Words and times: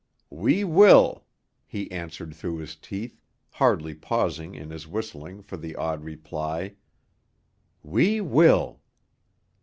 "We 0.31 0.63
will," 0.63 1.25
he 1.67 1.91
answered 1.91 2.33
through 2.33 2.57
his 2.57 2.75
teeth, 2.75 3.19
hardly 3.51 3.93
pausing 3.93 4.55
in 4.55 4.71
his 4.71 4.87
whistling 4.87 5.43
for 5.43 5.57
the 5.57 5.75
odd 5.75 6.03
reply. 6.03 6.73
"We 7.83 8.19
will." 8.19 8.81